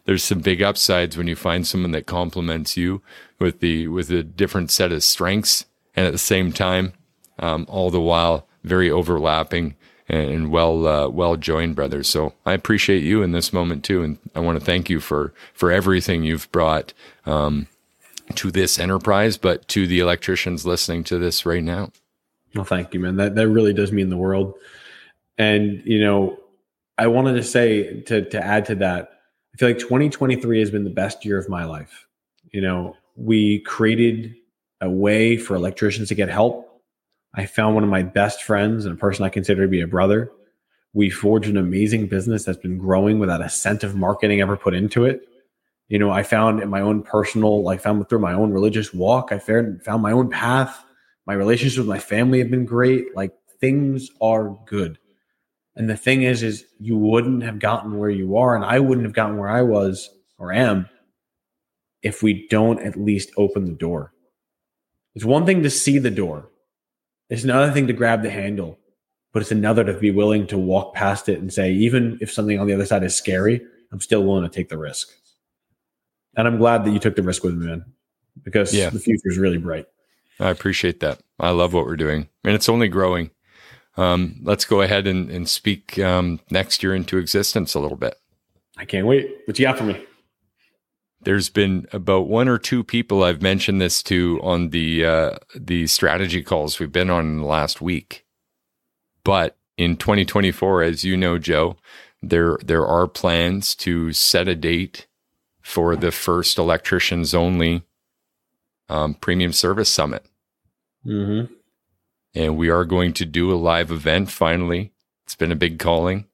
There's 0.05 0.25
some 0.25 0.41
big 0.41 0.63
upsides 0.63 1.17
when 1.17 1.27
you 1.27 1.37
find 1.37 1.67
someone 1.67 1.93
that 1.93 2.07
complements 2.07 2.77
you 2.77 3.03
with 3.39 3.61
the 3.61 3.89
with 3.89 4.11
a 4.11 4.23
different 4.23 4.71
set 4.71 4.91
of 4.91 5.05
strengths, 5.05 5.67
and 5.95 6.07
at 6.07 6.13
the 6.13 6.19
same 6.19 6.51
time, 6.51 6.95
um, 7.39 7.67
all 7.69 7.91
the 7.91 8.01
while 8.01 8.47
very 8.65 8.91
overlapping 8.91 9.77
and, 10.09 10.51
well 10.51 10.87
uh, 10.87 11.09
well 11.09 11.37
joined, 11.37 11.77
brothers. 11.77 12.09
So 12.09 12.35
I 12.47 12.53
appreciate 12.53 13.03
you 13.03 13.23
in 13.23 13.33
this 13.33 13.53
moment 13.53 13.85
too, 13.85 14.03
and 14.03 14.19
I 14.35 14.41
want 14.41 14.59
to 14.59 14.65
thank 14.65 14.89
you 14.89 15.01
for 15.01 15.33
for 15.53 15.71
everything 15.71 16.25
you've 16.25 16.51
brought 16.53 16.93
um, 17.27 17.67
to 18.37 18.51
this 18.51 18.79
enterprise, 18.79 19.37
but 19.37 19.67
to 19.69 19.87
the 19.87 20.01
electricians 20.01 20.67
listening 20.67 21.05
to 21.05 21.19
this 21.19 21.45
right 21.45 21.63
now. 21.63 21.91
Well, 22.55 22.65
thank 22.65 22.95
you, 22.95 23.01
man. 23.01 23.17
That 23.17 23.35
that 23.35 23.49
really 23.49 23.73
does 23.73 23.93
mean 23.93 24.09
the 24.09 24.17
world. 24.17 24.55
And 25.37 25.83
you 25.85 26.01
know, 26.01 26.39
I 26.97 27.07
wanted 27.07 27.35
to 27.35 27.43
say 27.43 28.01
to 28.03 28.29
to 28.31 28.45
add 28.45 28.65
to 28.67 28.75
that, 28.77 29.11
I 29.55 29.59
feel 29.59 29.69
like 29.69 29.79
2023 29.79 30.61
has 30.61 30.71
been 30.71 30.85
the 30.85 30.91
best 30.91 31.25
year 31.25 31.39
of 31.39 31.49
my 31.49 31.65
life. 31.65 32.07
You 32.51 32.61
know, 32.61 32.97
we 33.17 33.61
created 33.61 34.35
a 34.81 34.89
way 34.89 35.37
for 35.37 35.55
electricians 35.55 36.09
to 36.09 36.15
get 36.15 36.29
help. 36.29 36.68
I 37.39 37.47
found 37.47 37.77
one 37.77 37.85
of 37.85 37.91
my 37.91 38.03
best 38.03 38.43
friends 38.43 38.85
and 38.85 38.93
a 38.93 38.99
person 38.99 39.25
I 39.25 39.29
consider 39.29 39.63
to 39.63 39.69
be 39.69 39.81
a 39.81 39.87
brother. 39.87 40.29
We 40.93 41.09
forged 41.09 41.49
an 41.49 41.57
amazing 41.57 42.09
business 42.09 42.43
that's 42.43 42.59
been 42.59 42.79
growing 42.79 43.21
without 43.21 43.41
a 43.41 43.49
cent 43.49 43.85
of 43.85 43.95
marketing 43.95 44.41
ever 44.41 44.57
put 44.57 44.75
into 44.75 45.05
it. 45.05 45.23
You 45.87 46.01
know, 46.01 46.11
I 46.11 46.25
found 46.25 46.61
in 46.61 46.69
my 46.69 46.81
own 46.81 47.05
personal, 47.05 47.63
like 47.63 47.81
found 47.81 48.09
through 48.09 48.19
my 48.19 48.33
own 48.33 48.53
religious 48.53 48.93
walk, 48.93 49.31
I 49.31 49.39
found 49.39 50.03
my 50.03 50.11
own 50.11 50.31
path. 50.31 50.85
My 51.27 51.35
relationships 51.35 51.79
with 51.79 51.87
my 51.87 52.01
family 52.01 52.41
have 52.41 52.51
been 52.51 52.65
great. 52.65 53.15
Like 53.15 53.33
things 53.61 54.11
are 54.21 54.59
good. 54.67 54.99
And 55.77 55.89
the 55.89 55.97
thing 55.97 56.23
is, 56.23 56.43
is 56.43 56.65
you 56.81 56.99
wouldn't 56.99 57.45
have 57.45 57.61
gotten 57.61 57.99
where 57.99 58.11
you 58.11 58.37
are, 58.37 58.57
and 58.57 58.65
I 58.65 58.81
wouldn't 58.81 59.07
have 59.07 59.15
gotten 59.15 59.37
where 59.37 59.49
I 59.49 59.63
was 59.63 60.11
or 60.39 60.53
am 60.53 60.89
if 62.03 62.21
we 62.21 62.49
don't 62.49 62.81
at 62.81 62.99
least 62.99 63.31
open 63.37 63.65
the 63.67 63.73
door. 63.75 64.13
It's 65.15 65.25
one 65.25 65.47
thing 65.47 65.63
to 65.63 65.71
see 65.71 66.01
the 66.01 66.11
door. 66.11 66.49
It's 67.31 67.45
another 67.45 67.73
thing 67.73 67.87
to 67.87 67.93
grab 67.93 68.23
the 68.23 68.31
handle, 68.31 68.79
but 69.33 69.43
it's 69.43 69.53
another 69.53 69.85
to 69.85 69.95
be 69.95 70.11
willing 70.11 70.47
to 70.49 70.59
walk 70.59 70.95
past 70.95 71.29
it 71.29 71.41
and 71.41 71.53
say, 71.53 71.73
even 71.73 72.19
if 72.21 72.33
something 72.33 72.59
on 72.59 72.67
the 72.67 72.75
other 72.75 72.87
side 72.87 73.05
is 73.05 73.15
scary, 73.15 73.61
I'm 73.93 74.01
still 74.01 74.25
willing 74.25 74.45
to 74.45 74.55
take 74.55 74.69
the 74.69 74.79
risk. 74.79 75.11
And 76.37 76.47
I'm 76.47 76.59
glad 76.59 76.85
that 76.85 76.93
you 76.93 76.99
took 76.99 77.17
the 77.17 77.23
risk 77.23 77.43
with 77.45 77.55
me, 77.55 77.67
man, 77.67 77.85
because 78.43 78.75
yeah. 78.75 78.91
the 78.91 79.01
future 79.01 79.29
is 79.29 79.39
really 79.39 79.59
bright. 79.59 79.87
I 80.41 80.51
appreciate 80.51 81.01
that. 81.01 81.21
I 81.41 81.51
love 81.51 81.73
what 81.73 81.85
we're 81.85 81.97
doing, 81.97 82.29
and 82.45 82.55
it's 82.55 82.69
only 82.69 82.89
growing 82.89 83.31
um, 83.99 84.37
let's 84.45 84.65
go 84.65 84.81
ahead 84.81 85.09
and, 85.09 85.29
and 85.29 85.49
speak 85.49 85.99
um, 85.99 86.41
next 86.51 86.83
year 86.83 86.95
into 86.95 87.19
existence 87.19 87.75
a 87.75 87.81
little 87.81 87.97
bit. 87.97 88.15
I 88.77 88.85
can't 88.85 89.07
wait. 89.07 89.39
What 89.45 89.59
you 89.59 89.67
got 89.67 89.77
for 89.77 89.85
me? 89.85 90.07
There's 91.21 91.49
been 91.49 91.87
about 91.93 92.29
one 92.29 92.49
or 92.49 92.59
two 92.59 92.85
people 92.85 93.25
I've 93.25 93.43
mentioned 93.43 93.81
this 93.81 94.03
to 94.05 94.41
on 94.43 94.71
the 94.71 95.05
uh, 95.05 95.39
the 95.55 95.87
strategy 95.87 96.43
calls 96.43 96.79
we've 96.79 96.93
been 96.93 97.11
on 97.11 97.27
in 97.27 97.37
the 97.39 97.47
last 97.47 97.81
week. 97.81 98.25
But 99.25 99.57
in 99.77 99.97
2024, 99.97 100.83
as 100.83 101.05
you 101.05 101.17
know, 101.17 101.39
Joe, 101.39 101.77
there 102.23 102.59
there 102.65 102.87
are 102.87 103.09
plans 103.09 103.75
to 103.77 104.13
set 104.13 104.49
a 104.49 104.55
date 104.55 105.07
for 105.61 105.97
the 105.97 106.13
first 106.13 106.57
electricians 106.57 107.35
only 107.35 107.83
um, 108.89 109.15
premium 109.15 109.53
service 109.53 109.89
summit. 109.91 110.25
Mm-hmm 111.05 111.53
and 112.35 112.57
we 112.57 112.71
are 112.71 112.85
going 112.85 113.13
to 113.15 113.25
do 113.25 113.53
a 113.53 113.57
live 113.57 113.91
event 113.91 114.31
finally. 114.31 114.93
It's 115.25 115.35
been 115.35 115.53
a 115.53 115.57
big 115.57 115.79
calling. 115.79 116.27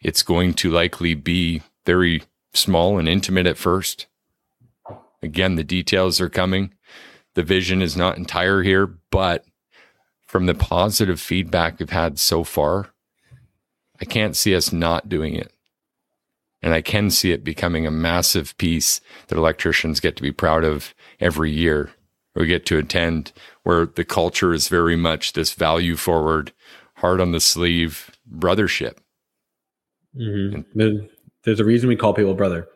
It's 0.00 0.22
going 0.22 0.54
to 0.54 0.70
likely 0.70 1.14
be 1.14 1.62
very 1.84 2.22
small 2.54 2.98
and 2.98 3.08
intimate 3.08 3.46
at 3.46 3.58
first. 3.58 4.06
Again, 5.22 5.56
the 5.56 5.64
details 5.64 6.20
are 6.20 6.28
coming. 6.28 6.74
The 7.34 7.42
vision 7.42 7.82
is 7.82 7.96
not 7.96 8.18
entire 8.18 8.62
here, 8.62 8.86
but 9.10 9.44
from 10.26 10.46
the 10.46 10.54
positive 10.54 11.20
feedback 11.20 11.78
we've 11.78 11.90
had 11.90 12.18
so 12.18 12.44
far, 12.44 12.90
I 14.00 14.04
can't 14.04 14.36
see 14.36 14.54
us 14.54 14.72
not 14.72 15.08
doing 15.08 15.34
it. 15.34 15.52
And 16.62 16.74
I 16.74 16.82
can 16.82 17.10
see 17.10 17.32
it 17.32 17.44
becoming 17.44 17.86
a 17.86 17.90
massive 17.90 18.56
piece 18.58 19.00
that 19.28 19.38
electricians 19.38 20.00
get 20.00 20.16
to 20.16 20.22
be 20.22 20.32
proud 20.32 20.64
of 20.64 20.94
every 21.20 21.50
year 21.50 21.90
we 22.34 22.46
get 22.46 22.66
to 22.66 22.78
attend 22.78 23.32
where 23.64 23.86
the 23.86 24.04
culture 24.04 24.52
is 24.52 24.68
very 24.68 24.96
much 24.96 25.32
this 25.32 25.52
value 25.52 25.96
forward, 25.96 26.52
heart 26.96 27.20
on 27.20 27.32
the 27.32 27.40
sleeve 27.40 28.10
brothership. 28.32 28.98
Mm-hmm. 30.16 31.06
There's 31.44 31.60
a 31.60 31.64
reason 31.64 31.88
we 31.88 31.96
call 31.96 32.14
people 32.14 32.34
brother, 32.34 32.68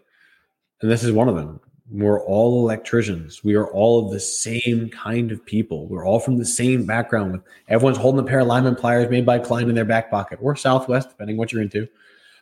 and 0.80 0.90
this 0.90 1.04
is 1.04 1.12
one 1.12 1.28
of 1.28 1.36
them. 1.36 1.60
We're 1.90 2.24
all 2.24 2.64
electricians. 2.64 3.44
We 3.44 3.54
are 3.54 3.66
all 3.66 4.04
of 4.04 4.12
the 4.12 4.20
same 4.20 4.88
kind 4.88 5.30
of 5.30 5.44
people. 5.44 5.86
We're 5.86 6.06
all 6.06 6.18
from 6.18 6.38
the 6.38 6.46
same 6.46 6.86
background. 6.86 7.32
With 7.32 7.42
everyone's 7.68 7.98
holding 7.98 8.20
a 8.20 8.26
pair 8.26 8.40
of 8.40 8.46
lineman 8.46 8.74
pliers 8.74 9.10
made 9.10 9.26
by 9.26 9.38
Klein 9.38 9.68
in 9.68 9.74
their 9.74 9.84
back 9.84 10.10
pocket, 10.10 10.38
or 10.40 10.54
Southwire, 10.54 11.06
depending 11.06 11.36
what 11.36 11.52
you're 11.52 11.62
into. 11.62 11.86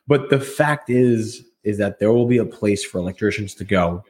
But 0.06 0.30
the 0.30 0.38
fact 0.38 0.90
is, 0.90 1.44
is 1.64 1.78
that 1.78 1.98
there 1.98 2.12
will 2.12 2.26
be 2.26 2.38
a 2.38 2.44
place 2.44 2.84
for 2.84 2.98
electricians 2.98 3.54
to 3.54 3.64
go 3.64 4.04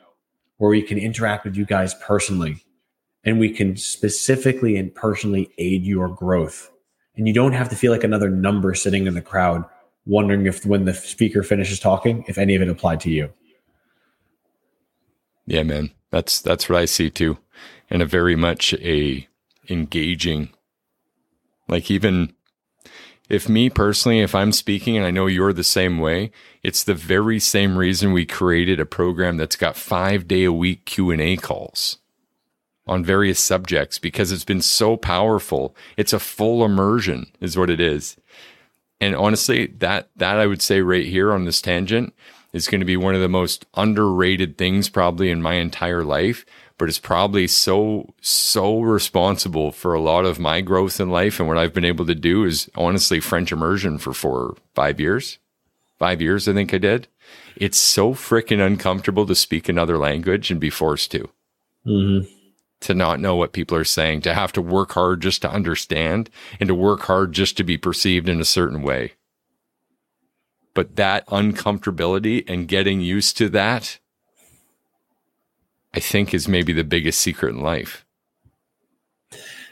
where 0.58 0.70
we 0.70 0.82
can 0.82 0.98
interact 0.98 1.44
with 1.44 1.56
you 1.56 1.64
guys 1.64 1.94
personally 1.94 2.64
and 3.24 3.38
we 3.38 3.50
can 3.50 3.76
specifically 3.76 4.76
and 4.76 4.94
personally 4.94 5.50
aid 5.58 5.84
your 5.84 6.08
growth. 6.08 6.70
And 7.16 7.26
you 7.26 7.34
don't 7.34 7.52
have 7.52 7.68
to 7.70 7.76
feel 7.76 7.92
like 7.92 8.04
another 8.04 8.30
number 8.30 8.74
sitting 8.74 9.06
in 9.06 9.14
the 9.14 9.22
crowd 9.22 9.64
wondering 10.06 10.46
if 10.46 10.66
when 10.66 10.84
the 10.84 10.94
speaker 10.94 11.42
finishes 11.42 11.78
talking, 11.78 12.24
if 12.26 12.38
any 12.38 12.54
of 12.54 12.62
it 12.62 12.68
applied 12.68 13.00
to 13.00 13.10
you. 13.10 13.32
Yeah, 15.46 15.62
man. 15.62 15.90
That's 16.10 16.40
that's 16.40 16.68
what 16.68 16.78
I 16.78 16.84
see 16.84 17.10
too. 17.10 17.38
And 17.90 18.02
a 18.02 18.06
very 18.06 18.36
much 18.36 18.74
a 18.74 19.28
engaging 19.68 20.50
like 21.68 21.90
even 21.90 22.34
if 23.28 23.48
me 23.48 23.70
personally, 23.70 24.20
if 24.20 24.34
I'm 24.34 24.52
speaking 24.52 24.96
and 24.96 25.06
I 25.06 25.10
know 25.10 25.26
you're 25.26 25.54
the 25.54 25.64
same 25.64 25.98
way, 25.98 26.32
it's 26.62 26.84
the 26.84 26.94
very 26.94 27.38
same 27.38 27.78
reason 27.78 28.12
we 28.12 28.26
created 28.26 28.78
a 28.78 28.84
program 28.84 29.38
that's 29.38 29.56
got 29.56 29.76
five 29.76 30.28
day 30.28 30.44
a 30.44 30.52
week 30.52 30.84
Q 30.84 31.10
and 31.10 31.20
A 31.20 31.36
calls 31.36 31.98
on 32.86 33.04
various 33.04 33.40
subjects 33.40 33.98
because 33.98 34.32
it's 34.32 34.44
been 34.44 34.60
so 34.60 34.96
powerful. 34.96 35.74
It's 35.96 36.12
a 36.12 36.18
full 36.18 36.64
immersion 36.64 37.32
is 37.40 37.56
what 37.56 37.70
it 37.70 37.80
is. 37.80 38.16
And 39.00 39.16
honestly, 39.16 39.68
that 39.78 40.10
that 40.16 40.38
I 40.38 40.46
would 40.46 40.62
say 40.62 40.80
right 40.82 41.06
here 41.06 41.32
on 41.32 41.44
this 41.44 41.62
tangent 41.62 42.12
is 42.52 42.68
going 42.68 42.80
to 42.80 42.86
be 42.86 42.96
one 42.96 43.14
of 43.14 43.20
the 43.20 43.28
most 43.28 43.66
underrated 43.74 44.58
things 44.58 44.88
probably 44.88 45.30
in 45.30 45.42
my 45.42 45.54
entire 45.54 46.04
life, 46.04 46.44
but 46.78 46.88
it's 46.88 46.98
probably 46.98 47.46
so 47.46 48.12
so 48.20 48.80
responsible 48.80 49.72
for 49.72 49.94
a 49.94 50.00
lot 50.00 50.24
of 50.24 50.38
my 50.38 50.60
growth 50.60 51.00
in 51.00 51.10
life 51.10 51.38
and 51.38 51.48
what 51.48 51.58
I've 51.58 51.74
been 51.74 51.84
able 51.84 52.06
to 52.06 52.14
do 52.14 52.44
is 52.44 52.70
honestly 52.74 53.20
French 53.20 53.52
immersion 53.52 53.98
for 53.98 54.12
4 54.12 54.56
5 54.74 55.00
years. 55.00 55.38
5 55.98 56.20
years 56.20 56.48
I 56.48 56.52
think 56.52 56.74
I 56.74 56.78
did. 56.78 57.08
It's 57.56 57.80
so 57.80 58.14
freaking 58.14 58.64
uncomfortable 58.64 59.26
to 59.26 59.34
speak 59.34 59.68
another 59.68 59.98
language 59.98 60.50
and 60.50 60.60
be 60.60 60.70
forced 60.70 61.10
to. 61.12 61.28
Mm-hmm 61.86 62.26
to 62.82 62.94
not 62.94 63.20
know 63.20 63.36
what 63.36 63.52
people 63.52 63.76
are 63.76 63.84
saying, 63.84 64.20
to 64.22 64.34
have 64.34 64.52
to 64.52 64.60
work 64.60 64.92
hard 64.92 65.22
just 65.22 65.42
to 65.42 65.50
understand 65.50 66.28
and 66.60 66.68
to 66.68 66.74
work 66.74 67.02
hard 67.02 67.32
just 67.32 67.56
to 67.56 67.64
be 67.64 67.78
perceived 67.78 68.28
in 68.28 68.40
a 68.40 68.44
certain 68.44 68.82
way. 68.82 69.12
But 70.74 70.96
that 70.96 71.26
uncomfortability 71.26 72.44
and 72.48 72.68
getting 72.68 73.00
used 73.00 73.36
to 73.38 73.48
that, 73.50 73.98
I 75.94 76.00
think 76.00 76.32
is 76.32 76.48
maybe 76.48 76.72
the 76.72 76.84
biggest 76.84 77.20
secret 77.20 77.50
in 77.50 77.60
life. 77.60 78.06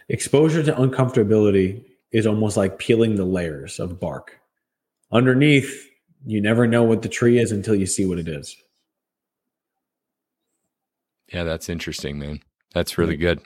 Exposure 0.08 0.62
to 0.62 0.72
uncomfortability 0.72 1.84
is 2.12 2.26
almost 2.26 2.56
like 2.56 2.78
peeling 2.78 3.16
the 3.16 3.24
layers 3.24 3.78
of 3.78 4.00
bark. 4.00 4.40
Underneath, 5.12 5.88
you 6.26 6.40
never 6.40 6.66
know 6.66 6.82
what 6.82 7.02
the 7.02 7.08
tree 7.08 7.38
is 7.38 7.52
until 7.52 7.74
you 7.74 7.86
see 7.86 8.04
what 8.04 8.18
it 8.18 8.28
is. 8.28 8.56
Yeah, 11.32 11.44
that's 11.44 11.68
interesting, 11.68 12.18
man. 12.18 12.40
That's 12.74 12.98
really 12.98 13.16
good. 13.16 13.40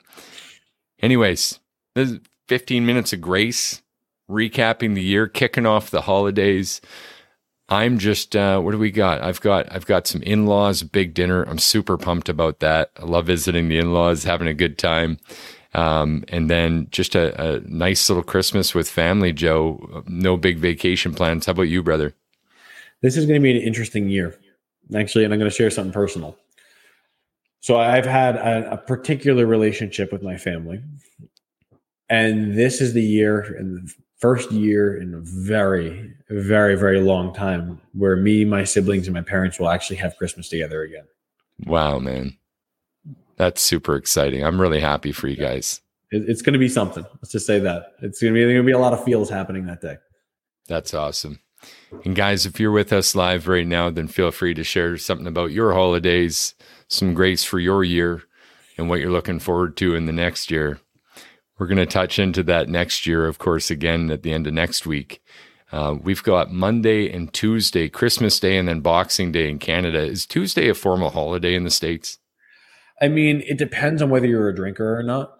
Anyways, 1.01 1.59
this 1.93 2.11
is 2.11 2.19
15 2.47 2.85
minutes 2.85 3.13
of 3.13 3.21
grace, 3.21 3.81
recapping 4.29 4.95
the 4.95 5.03
year, 5.03 5.27
kicking 5.27 5.65
off 5.65 5.91
the 5.91 6.01
holidays. 6.01 6.81
I'm 7.67 7.97
just 7.97 8.35
uh, 8.35 8.59
what 8.59 8.71
do 8.71 8.77
we 8.77 8.91
got? 8.91 9.21
I've 9.21 9.41
got 9.41 9.71
I've 9.71 9.85
got 9.85 10.05
some 10.07 10.21
in-laws, 10.21 10.83
big 10.83 11.13
dinner. 11.13 11.43
I'm 11.43 11.57
super 11.57 11.97
pumped 11.97 12.29
about 12.29 12.59
that. 12.59 12.91
I 12.97 13.05
love 13.05 13.25
visiting 13.25 13.69
the 13.69 13.79
in-laws, 13.79 14.23
having 14.23 14.47
a 14.47 14.53
good 14.53 14.77
time. 14.77 15.17
Um, 15.73 16.23
and 16.29 16.49
then 16.49 16.87
just 16.91 17.15
a, 17.15 17.57
a 17.57 17.59
nice 17.61 18.09
little 18.09 18.23
Christmas 18.23 18.73
with 18.73 18.89
family, 18.89 19.33
Joe. 19.33 20.03
No 20.07 20.37
big 20.37 20.57
vacation 20.57 21.13
plans. 21.13 21.47
How 21.47 21.51
about 21.51 21.63
you, 21.63 21.83
brother? 21.83 22.13
This 23.01 23.17
is 23.17 23.25
going 23.25 23.41
to 23.41 23.43
be 23.43 23.51
an 23.51 23.61
interesting 23.61 24.09
year, 24.09 24.39
actually, 24.95 25.25
and 25.25 25.33
I'm 25.33 25.39
going 25.39 25.51
to 25.51 25.55
share 25.55 25.69
something 25.69 25.91
personal. 25.91 26.37
So 27.59 27.77
I've 27.77 28.05
had 28.05 28.35
a, 28.35 28.73
a, 28.73 28.77
particular 28.77 29.45
relationship 29.45 30.13
with 30.13 30.21
my 30.21 30.37
family, 30.37 30.81
and 32.09 32.55
this 32.55 32.79
is 32.79 32.93
the 32.93 33.03
year 33.03 33.41
and 33.41 33.89
first 34.17 34.51
year 34.51 34.99
in 34.99 35.13
a 35.13 35.19
very, 35.19 36.13
very, 36.29 36.75
very 36.75 37.01
long 37.01 37.33
time 37.33 37.81
where 37.93 38.15
me, 38.15 38.45
my 38.45 38.63
siblings, 38.63 39.07
and 39.07 39.13
my 39.13 39.21
parents 39.21 39.59
will 39.59 39.69
actually 39.69 39.97
have 39.97 40.17
Christmas 40.17 40.49
together 40.49 40.83
again. 40.83 41.05
Wow, 41.65 41.99
man, 41.99 42.37
that's 43.37 43.61
super 43.61 43.95
exciting. 43.95 44.43
I'm 44.43 44.59
really 44.59 44.79
happy 44.79 45.11
for 45.11 45.27
you 45.27 45.37
guys. 45.37 45.81
It's 46.11 46.41
going 46.41 46.53
to 46.53 46.59
be 46.59 46.69
something. 46.69 47.03
Let's 47.15 47.31
just 47.31 47.45
say 47.45 47.59
that 47.59 47.93
it's 48.01 48.21
going 48.21 48.33
to 48.33 48.37
be 48.37 48.43
going 48.43 48.57
to 48.57 48.63
be 48.63 48.71
a 48.71 48.79
lot 48.79 48.93
of 48.93 49.03
feels 49.03 49.29
happening 49.29 49.65
that 49.65 49.81
day. 49.81 49.97
That's 50.67 50.93
awesome. 50.93 51.39
And 52.03 52.15
guys, 52.15 52.45
if 52.45 52.59
you're 52.59 52.71
with 52.71 52.93
us 52.93 53.15
live 53.15 53.47
right 53.47 53.67
now, 53.67 53.89
then 53.89 54.07
feel 54.07 54.31
free 54.31 54.53
to 54.53 54.63
share 54.63 54.97
something 54.97 55.27
about 55.27 55.51
your 55.51 55.73
holidays, 55.73 56.53
some 56.87 57.13
grace 57.13 57.43
for 57.43 57.59
your 57.59 57.83
year, 57.83 58.23
and 58.77 58.89
what 58.89 58.99
you're 58.99 59.11
looking 59.11 59.39
forward 59.39 59.75
to 59.77 59.95
in 59.95 60.05
the 60.05 60.13
next 60.13 60.51
year. 60.51 60.79
We're 61.57 61.67
going 61.67 61.77
to 61.77 61.85
touch 61.85 62.19
into 62.19 62.43
that 62.43 62.69
next 62.69 63.07
year, 63.07 63.27
of 63.27 63.37
course, 63.37 63.71
again 63.71 64.11
at 64.11 64.23
the 64.23 64.33
end 64.33 64.47
of 64.47 64.53
next 64.53 64.85
week. 64.85 65.21
Uh, 65.71 65.95
we've 66.01 66.23
got 66.23 66.51
Monday 66.51 67.11
and 67.11 67.33
Tuesday, 67.33 67.89
Christmas 67.89 68.39
Day, 68.39 68.57
and 68.57 68.67
then 68.67 68.81
Boxing 68.81 69.31
Day 69.31 69.49
in 69.49 69.59
Canada. 69.59 69.99
Is 69.99 70.25
Tuesday 70.25 70.69
a 70.69 70.73
formal 70.73 71.09
holiday 71.09 71.55
in 71.55 71.63
the 71.63 71.71
States? 71.71 72.19
I 73.01 73.07
mean, 73.07 73.41
it 73.47 73.57
depends 73.57 74.01
on 74.01 74.09
whether 74.09 74.27
you're 74.27 74.49
a 74.49 74.55
drinker 74.55 74.97
or 74.97 75.03
not 75.03 75.35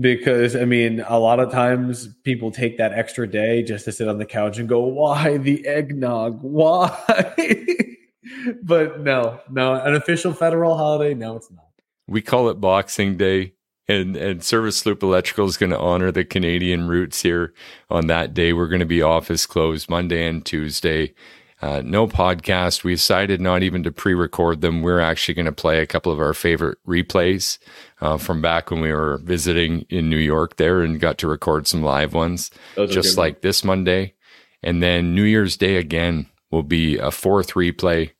because 0.00 0.56
I 0.56 0.64
mean, 0.64 1.04
a 1.06 1.18
lot 1.18 1.40
of 1.40 1.52
times 1.52 2.08
people 2.24 2.50
take 2.50 2.78
that 2.78 2.92
extra 2.92 3.28
day 3.28 3.62
just 3.62 3.84
to 3.84 3.92
sit 3.92 4.08
on 4.08 4.18
the 4.18 4.26
couch 4.26 4.58
and 4.58 4.68
go, 4.68 4.80
"Why 4.80 5.36
the 5.36 5.66
eggnog? 5.66 6.40
Why?" 6.42 6.96
but 8.62 9.00
no, 9.00 9.40
no, 9.50 9.74
an 9.74 9.94
official 9.94 10.32
federal 10.32 10.76
holiday? 10.76 11.14
No, 11.14 11.36
it's 11.36 11.50
not. 11.50 11.64
We 12.06 12.22
call 12.22 12.48
it 12.48 12.60
Boxing 12.60 13.16
Day, 13.16 13.54
and 13.88 14.16
and 14.16 14.42
Service 14.42 14.84
Loop 14.86 15.02
Electrical 15.02 15.46
is 15.46 15.56
going 15.56 15.70
to 15.70 15.78
honor 15.78 16.10
the 16.10 16.24
Canadian 16.24 16.88
roots 16.88 17.22
here 17.22 17.52
on 17.90 18.06
that 18.06 18.34
day. 18.34 18.52
We're 18.52 18.68
going 18.68 18.80
to 18.80 18.86
be 18.86 19.02
office 19.02 19.46
closed 19.46 19.88
Monday 19.88 20.26
and 20.26 20.44
Tuesday. 20.44 21.14
Uh, 21.62 21.80
no 21.82 22.06
podcast. 22.06 22.84
We 22.84 22.94
decided 22.94 23.40
not 23.40 23.62
even 23.62 23.82
to 23.84 23.92
pre 23.92 24.12
record 24.12 24.60
them. 24.60 24.82
We're 24.82 25.00
actually 25.00 25.34
going 25.34 25.46
to 25.46 25.52
play 25.52 25.80
a 25.80 25.86
couple 25.86 26.12
of 26.12 26.20
our 26.20 26.34
favorite 26.34 26.78
replays 26.86 27.58
uh, 28.00 28.18
from 28.18 28.42
back 28.42 28.70
when 28.70 28.80
we 28.80 28.92
were 28.92 29.18
visiting 29.18 29.86
in 29.88 30.10
New 30.10 30.18
York 30.18 30.56
there 30.56 30.82
and 30.82 31.00
got 31.00 31.16
to 31.18 31.28
record 31.28 31.66
some 31.66 31.82
live 31.82 32.12
ones, 32.12 32.50
just 32.86 33.16
like 33.18 33.40
this 33.40 33.64
Monday. 33.64 34.14
And 34.62 34.82
then 34.82 35.14
New 35.14 35.22
Year's 35.22 35.56
Day 35.56 35.76
again 35.76 36.26
will 36.50 36.62
be 36.62 36.98
a 36.98 37.10
fourth 37.10 37.52
replay. 37.52 38.10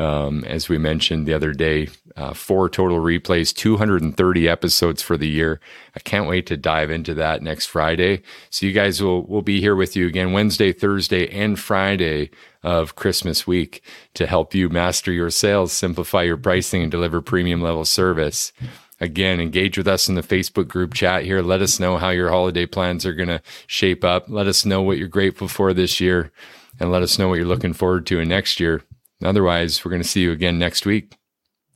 Um, 0.00 0.44
as 0.44 0.70
we 0.70 0.78
mentioned 0.78 1.26
the 1.26 1.34
other 1.34 1.52
day, 1.52 1.90
uh, 2.16 2.32
four 2.32 2.70
total 2.70 3.00
replays, 3.00 3.54
230 3.54 4.48
episodes 4.48 5.02
for 5.02 5.18
the 5.18 5.28
year. 5.28 5.60
I 5.94 5.98
can't 6.00 6.26
wait 6.26 6.46
to 6.46 6.56
dive 6.56 6.90
into 6.90 7.12
that 7.14 7.42
next 7.42 7.66
Friday. 7.66 8.22
So 8.48 8.64
you 8.64 8.72
guys 8.72 9.02
will 9.02 9.26
will 9.26 9.42
be 9.42 9.60
here 9.60 9.76
with 9.76 9.96
you 9.96 10.06
again 10.06 10.32
Wednesday, 10.32 10.72
Thursday, 10.72 11.28
and 11.28 11.58
Friday 11.58 12.30
of 12.62 12.96
Christmas 12.96 13.46
week 13.46 13.82
to 14.14 14.26
help 14.26 14.54
you 14.54 14.70
master 14.70 15.12
your 15.12 15.28
sales, 15.28 15.70
simplify 15.70 16.22
your 16.22 16.38
pricing, 16.38 16.80
and 16.80 16.90
deliver 16.90 17.20
premium 17.20 17.60
level 17.60 17.84
service. 17.84 18.54
Again, 19.02 19.38
engage 19.38 19.76
with 19.76 19.88
us 19.88 20.08
in 20.08 20.14
the 20.14 20.22
Facebook 20.22 20.68
group 20.68 20.94
chat 20.94 21.24
here. 21.24 21.42
Let 21.42 21.60
us 21.60 21.78
know 21.78 21.98
how 21.98 22.08
your 22.08 22.30
holiday 22.30 22.64
plans 22.64 23.04
are 23.04 23.14
going 23.14 23.28
to 23.28 23.42
shape 23.66 24.02
up. 24.02 24.30
Let 24.30 24.46
us 24.46 24.64
know 24.64 24.80
what 24.80 24.96
you're 24.96 25.08
grateful 25.08 25.48
for 25.48 25.74
this 25.74 26.00
year 26.00 26.32
and 26.78 26.90
let 26.90 27.02
us 27.02 27.18
know 27.18 27.28
what 27.28 27.34
you're 27.34 27.46
looking 27.46 27.74
forward 27.74 28.06
to 28.06 28.18
in 28.18 28.28
next 28.28 28.60
year. 28.60 28.82
Otherwise, 29.22 29.84
we're 29.84 29.90
going 29.90 30.02
to 30.02 30.08
see 30.08 30.22
you 30.22 30.32
again 30.32 30.58
next 30.58 30.86
week. 30.86 31.16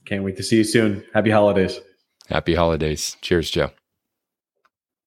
Can't 0.07 0.25
wait 0.25 0.37
to 0.37 0.43
see 0.43 0.57
you 0.57 0.65
soon. 0.65 1.05
Happy 1.15 1.31
holidays. 1.31 1.81
Happy 2.29 2.55
holidays. 2.55 3.17
Cheers, 3.21 3.51
Joe. 3.51 3.71